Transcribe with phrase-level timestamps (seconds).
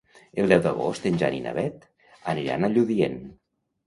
[0.43, 1.85] El deu d'agost en Jan i na Beth
[2.33, 3.21] aniran a Lludient.